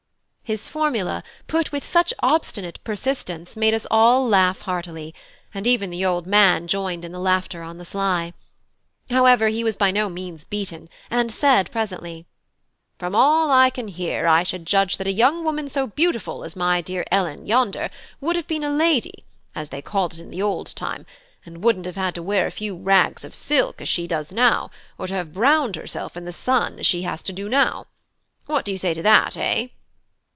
His 0.51 0.67
formula, 0.67 1.23
put 1.47 1.71
with 1.71 1.85
such 1.85 2.13
obstinate 2.19 2.83
persistence, 2.83 3.55
made 3.55 3.73
us 3.73 3.87
all 3.89 4.27
laugh 4.27 4.63
heartily; 4.63 5.15
and 5.53 5.65
even 5.65 5.91
the 5.91 6.03
old 6.03 6.27
man 6.27 6.67
joined 6.67 7.05
in 7.05 7.13
the 7.13 7.21
laughter 7.21 7.63
on 7.63 7.77
the 7.77 7.85
sly. 7.85 8.33
However, 9.09 9.47
he 9.47 9.63
was 9.63 9.77
by 9.77 9.91
no 9.91 10.09
means 10.09 10.43
beaten, 10.43 10.89
and 11.09 11.31
said 11.31 11.71
presently: 11.71 12.25
"From 12.99 13.15
all 13.15 13.49
I 13.49 13.69
can 13.69 13.87
hear, 13.87 14.27
I 14.27 14.43
should 14.43 14.65
judge 14.67 14.97
that 14.97 15.07
a 15.07 15.13
young 15.13 15.45
woman 15.45 15.69
so 15.69 15.87
beautiful 15.87 16.43
as 16.43 16.57
my 16.57 16.81
dear 16.81 17.05
Ellen 17.09 17.45
yonder 17.45 17.89
would 18.19 18.35
have 18.35 18.47
been 18.47 18.65
a 18.65 18.69
lady, 18.69 19.23
as 19.55 19.69
they 19.69 19.81
called 19.81 20.15
it 20.15 20.19
in 20.19 20.31
the 20.31 20.41
old 20.41 20.75
time, 20.75 21.05
and 21.45 21.63
wouldn't 21.63 21.85
have 21.85 21.95
had 21.95 22.13
to 22.15 22.21
wear 22.23 22.45
a 22.45 22.51
few 22.51 22.75
rags 22.75 23.23
of 23.23 23.33
silk 23.33 23.79
as 23.79 23.87
she 23.87 24.05
does 24.05 24.33
now, 24.33 24.69
or 24.97 25.07
to 25.07 25.13
have 25.13 25.31
browned 25.31 25.77
herself 25.77 26.17
in 26.17 26.25
the 26.25 26.33
sun 26.33 26.77
as 26.77 26.85
she 26.85 27.03
has 27.03 27.23
to 27.23 27.31
do 27.31 27.47
now. 27.47 27.85
What 28.47 28.65
do 28.65 28.73
you 28.73 28.77
say 28.77 28.93
to 28.93 29.03
that, 29.03 29.37
eh?" 29.37 29.69